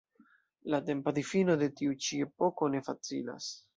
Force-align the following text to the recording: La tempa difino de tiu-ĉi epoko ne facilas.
La 0.73 0.79
tempa 0.87 1.13
difino 1.17 1.57
de 1.65 1.67
tiu-ĉi 1.81 2.23
epoko 2.29 2.71
ne 2.77 2.83
facilas. 2.89 3.53